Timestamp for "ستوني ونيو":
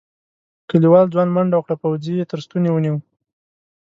2.45-2.95